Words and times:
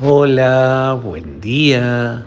Hola, 0.00 0.96
buen 1.02 1.40
día. 1.40 2.24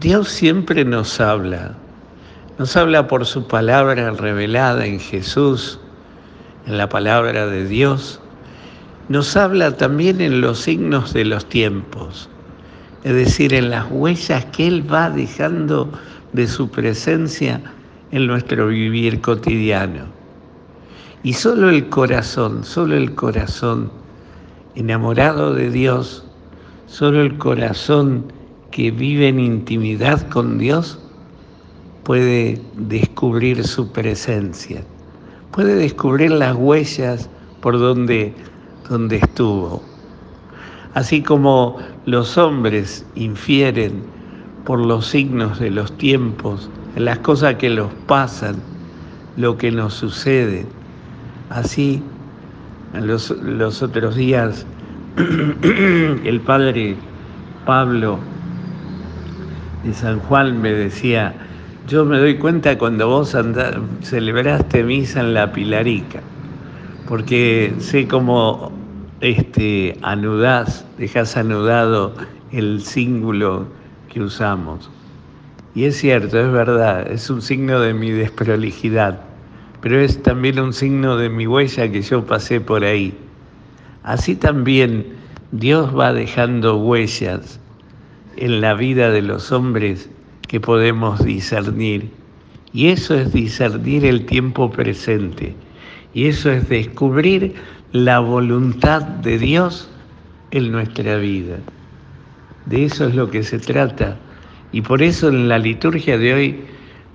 Dios 0.00 0.30
siempre 0.30 0.86
nos 0.86 1.20
habla. 1.20 1.74
Nos 2.58 2.74
habla 2.78 3.08
por 3.08 3.26
su 3.26 3.46
palabra 3.46 4.10
revelada 4.12 4.86
en 4.86 4.98
Jesús, 4.98 5.78
en 6.66 6.78
la 6.78 6.88
palabra 6.88 7.46
de 7.46 7.66
Dios. 7.66 8.22
Nos 9.10 9.36
habla 9.36 9.76
también 9.76 10.22
en 10.22 10.40
los 10.40 10.60
signos 10.60 11.12
de 11.12 11.26
los 11.26 11.44
tiempos, 11.44 12.30
es 13.04 13.12
decir, 13.12 13.52
en 13.52 13.68
las 13.68 13.88
huellas 13.90 14.46
que 14.46 14.66
Él 14.66 14.90
va 14.90 15.10
dejando 15.10 15.90
de 16.32 16.46
su 16.46 16.70
presencia 16.70 17.60
en 18.12 18.26
nuestro 18.26 18.68
vivir 18.68 19.20
cotidiano. 19.20 20.06
Y 21.22 21.34
solo 21.34 21.68
el 21.68 21.90
corazón, 21.90 22.64
solo 22.64 22.96
el 22.96 23.14
corazón 23.14 23.92
enamorado 24.74 25.52
de 25.52 25.68
Dios, 25.68 26.26
Solo 26.86 27.22
el 27.22 27.36
corazón 27.36 28.32
que 28.70 28.92
vive 28.92 29.26
en 29.26 29.40
intimidad 29.40 30.28
con 30.28 30.56
Dios 30.56 31.00
puede 32.04 32.62
descubrir 32.76 33.66
su 33.66 33.90
presencia, 33.90 34.84
puede 35.50 35.74
descubrir 35.74 36.30
las 36.30 36.54
huellas 36.54 37.28
por 37.60 37.76
donde, 37.80 38.32
donde 38.88 39.16
estuvo. 39.16 39.82
Así 40.94 41.22
como 41.22 41.78
los 42.06 42.38
hombres 42.38 43.04
infieren 43.16 44.04
por 44.64 44.78
los 44.78 45.08
signos 45.08 45.58
de 45.58 45.72
los 45.72 45.90
tiempos, 45.98 46.70
las 46.94 47.18
cosas 47.18 47.56
que 47.56 47.68
los 47.68 47.92
pasan, 48.06 48.56
lo 49.36 49.58
que 49.58 49.72
nos 49.72 49.92
sucede. 49.94 50.66
Así, 51.50 52.00
los, 52.94 53.30
los 53.30 53.82
otros 53.82 54.14
días 54.14 54.66
el 56.24 56.40
padre 56.44 56.94
Pablo 57.64 58.18
de 59.82 59.94
San 59.94 60.20
Juan 60.20 60.60
me 60.60 60.72
decía, 60.72 61.32
yo 61.88 62.04
me 62.04 62.18
doy 62.18 62.36
cuenta 62.36 62.76
cuando 62.76 63.08
vos 63.08 63.34
celebraste 64.02 64.82
misa 64.82 65.20
en 65.20 65.32
la 65.32 65.52
Pilarica, 65.52 66.20
porque 67.08 67.72
sé 67.78 68.06
cómo 68.06 68.72
este, 69.20 69.96
anudás, 70.02 70.84
dejas 70.98 71.38
anudado 71.38 72.12
el 72.52 72.82
símbolo 72.82 73.68
que 74.12 74.20
usamos. 74.20 74.90
Y 75.74 75.84
es 75.84 75.96
cierto, 75.96 76.38
es 76.38 76.52
verdad, 76.52 77.10
es 77.10 77.30
un 77.30 77.40
signo 77.40 77.80
de 77.80 77.94
mi 77.94 78.10
desprolijidad, 78.10 79.22
pero 79.80 79.98
es 79.98 80.22
también 80.22 80.60
un 80.60 80.74
signo 80.74 81.16
de 81.16 81.30
mi 81.30 81.46
huella 81.46 81.90
que 81.90 82.02
yo 82.02 82.26
pasé 82.26 82.60
por 82.60 82.84
ahí. 82.84 83.16
Así 84.06 84.36
también 84.36 85.04
Dios 85.50 85.92
va 85.98 86.12
dejando 86.12 86.76
huellas 86.76 87.58
en 88.36 88.60
la 88.60 88.74
vida 88.74 89.10
de 89.10 89.20
los 89.20 89.50
hombres 89.50 90.08
que 90.46 90.60
podemos 90.60 91.24
discernir. 91.24 92.10
Y 92.72 92.86
eso 92.86 93.16
es 93.16 93.32
discernir 93.32 94.04
el 94.04 94.24
tiempo 94.24 94.70
presente. 94.70 95.56
Y 96.14 96.26
eso 96.26 96.52
es 96.52 96.68
descubrir 96.68 97.56
la 97.90 98.20
voluntad 98.20 99.02
de 99.02 99.40
Dios 99.40 99.90
en 100.52 100.70
nuestra 100.70 101.16
vida. 101.16 101.56
De 102.66 102.84
eso 102.84 103.08
es 103.08 103.16
lo 103.16 103.28
que 103.28 103.42
se 103.42 103.58
trata. 103.58 104.16
Y 104.70 104.82
por 104.82 105.02
eso 105.02 105.30
en 105.30 105.48
la 105.48 105.58
liturgia 105.58 106.16
de 106.16 106.32
hoy, 106.32 106.60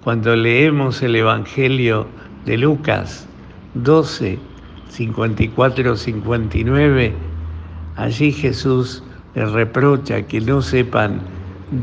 cuando 0.03 0.35
leemos 0.35 1.01
el 1.01 1.15
Evangelio 1.15 2.07
de 2.45 2.57
Lucas 2.57 3.29
12, 3.75 4.50
54, 4.91 5.95
59, 5.95 7.13
allí 7.95 8.31
Jesús 8.33 9.01
les 9.35 9.49
reprocha 9.51 10.23
que 10.23 10.41
no 10.41 10.61
sepan 10.61 11.21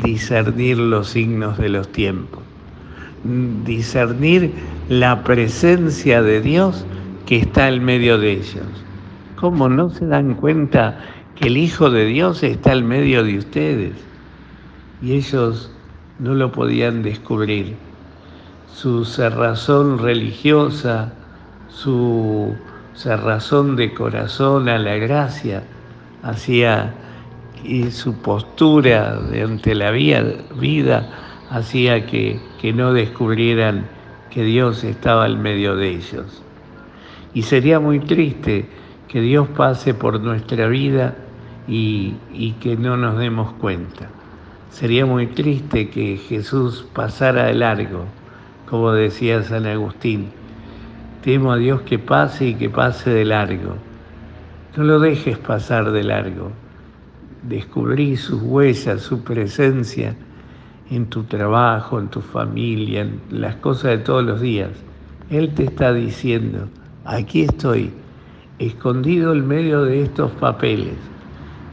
discernir 0.02 0.76
los 0.76 1.08
signos 1.08 1.56
de 1.56 1.70
los 1.70 1.88
tiempos, 1.90 2.42
discernir 3.64 4.52
la 4.90 5.24
presencia 5.24 6.20
de 6.22 6.42
Dios 6.42 6.84
que 7.24 7.38
está 7.38 7.68
en 7.68 7.82
medio 7.82 8.18
de 8.18 8.32
ellos. 8.32 8.66
¿Cómo 9.36 9.70
no 9.70 9.88
se 9.88 10.06
dan 10.06 10.34
cuenta 10.34 11.00
que 11.34 11.48
el 11.48 11.56
Hijo 11.56 11.88
de 11.88 12.04
Dios 12.04 12.42
está 12.42 12.74
en 12.74 12.86
medio 12.86 13.24
de 13.24 13.38
ustedes? 13.38 13.94
Y 15.00 15.14
ellos 15.14 15.72
no 16.18 16.34
lo 16.34 16.52
podían 16.52 17.02
descubrir. 17.02 17.74
Su 18.74 19.06
cerrazón 19.06 19.98
religiosa, 19.98 21.12
su 21.68 22.54
razón 23.06 23.76
de 23.76 23.94
corazón 23.94 24.68
a 24.68 24.78
la 24.78 24.96
gracia, 24.96 25.62
hacía 26.22 26.94
y 27.64 27.90
su 27.90 28.14
postura 28.14 29.18
ante 29.42 29.74
la 29.74 29.90
vida 29.90 31.08
hacía 31.50 32.06
que, 32.06 32.40
que 32.60 32.72
no 32.72 32.92
descubrieran 32.92 33.86
que 34.30 34.44
Dios 34.44 34.84
estaba 34.84 35.24
al 35.24 35.38
medio 35.38 35.76
de 35.76 35.90
ellos. 35.90 36.42
Y 37.34 37.42
sería 37.42 37.80
muy 37.80 38.00
triste 38.00 38.68
que 39.08 39.20
Dios 39.20 39.48
pase 39.48 39.94
por 39.94 40.20
nuestra 40.20 40.66
vida 40.68 41.16
y, 41.66 42.14
y, 42.32 42.52
que 42.52 42.76
no 42.76 42.96
nos 42.96 43.18
demos 43.18 43.52
cuenta. 43.54 44.08
Sería 44.70 45.06
muy 45.06 45.28
triste 45.28 45.88
que 45.88 46.16
Jesús 46.16 46.86
pasara 46.92 47.44
de 47.44 47.54
largo, 47.54 48.04
como 48.68 48.92
decía 48.92 49.42
San 49.42 49.66
Agustín, 49.66 50.30
Temo 51.22 51.50
a 51.50 51.56
Dios 51.56 51.82
que 51.82 51.98
pase 51.98 52.46
y 52.46 52.54
que 52.54 52.70
pase 52.70 53.10
de 53.10 53.24
largo. 53.24 53.74
No 54.76 54.84
lo 54.84 55.00
dejes 55.00 55.36
pasar 55.36 55.90
de 55.90 56.04
largo. 56.04 56.52
Descubrí 57.42 58.16
sus 58.16 58.40
huellas, 58.40 59.02
su 59.02 59.24
presencia 59.24 60.14
en 60.90 61.06
tu 61.06 61.24
trabajo, 61.24 61.98
en 61.98 62.06
tu 62.06 62.20
familia, 62.20 63.00
en 63.00 63.20
las 63.30 63.56
cosas 63.56 63.90
de 63.90 63.98
todos 63.98 64.24
los 64.24 64.40
días. 64.40 64.70
Él 65.28 65.52
te 65.54 65.64
está 65.64 65.92
diciendo, 65.92 66.68
aquí 67.04 67.42
estoy, 67.42 67.90
escondido 68.60 69.32
en 69.32 69.46
medio 69.46 69.82
de 69.82 70.02
estos 70.02 70.30
papeles, 70.32 70.94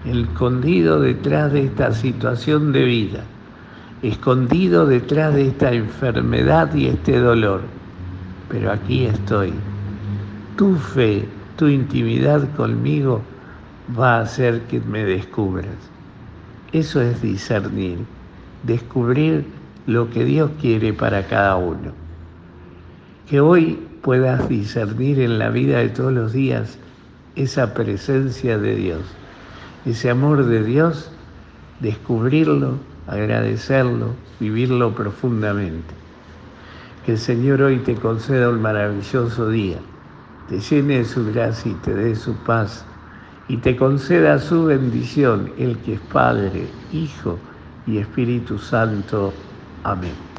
escondido 0.06 1.00
detrás 1.00 1.54
de 1.54 1.66
esta 1.66 1.92
situación 1.92 2.72
de 2.72 2.84
vida, 2.84 3.24
escondido 4.02 4.88
detrás 4.88 5.36
de 5.36 5.50
esta 5.50 5.72
enfermedad 5.72 6.74
y 6.74 6.88
este 6.88 7.20
dolor 7.20 7.75
pero 8.50 8.72
aquí 8.72 9.06
estoy. 9.06 9.54
Tu 10.58 10.76
fe, 10.76 11.26
tu 11.58 11.68
intimidad 11.68 12.50
conmigo 12.56 13.22
va 13.98 14.18
a 14.18 14.22
hacer 14.22 14.62
que 14.64 14.80
me 14.80 15.04
descubras. 15.04 15.76
Eso 16.72 17.02
es 17.02 17.22
discernir, 17.22 18.00
descubrir 18.64 19.46
lo 19.88 20.10
que 20.10 20.26
Dios 20.26 20.52
quiere 20.60 20.94
para 20.94 21.28
cada 21.28 21.56
uno. 21.58 21.92
Que 23.30 23.40
hoy 23.40 23.80
puedas 24.02 24.48
discernir 24.50 25.20
en 25.20 25.40
la 25.40 25.50
vida 25.50 25.80
de 25.80 25.90
todos 25.90 26.14
los 26.14 26.34
días 26.34 26.78
esa 27.36 27.74
presencia 27.74 28.58
de 28.58 28.76
Dios, 28.76 29.02
ese 29.86 30.10
amor 30.10 30.46
de 30.46 30.64
Dios, 30.64 31.12
descubrirlo, 31.80 32.78
agradecerlo, 33.08 34.14
vivirlo 34.40 34.94
profundamente. 34.94 36.05
Que 37.06 37.12
el 37.12 37.20
Señor 37.20 37.62
hoy 37.62 37.78
te 37.84 37.94
conceda 37.94 38.50
un 38.50 38.64
maravilloso 38.64 39.48
día, 39.50 39.78
te 40.48 40.60
llene 40.60 40.98
de 40.98 41.06
su 41.06 41.24
gracia 41.32 41.72
y 41.72 41.76
te 41.76 41.94
dé 41.94 42.16
su 42.16 42.34
paz 42.44 42.84
y 43.48 43.58
te 43.58 43.76
conceda 43.76 44.40
su 44.40 44.66
bendición, 44.66 45.54
el 45.60 45.78
que 45.84 45.94
es 45.94 46.00
Padre, 46.00 46.68
Hijo 46.92 47.38
y 47.86 48.00
Espíritu 48.00 48.58
Santo. 48.58 49.32
Amén. 49.84 50.35